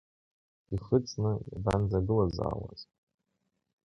Ихыҵны 0.75 1.31
иабанӡагылазаауаз. 1.51 2.81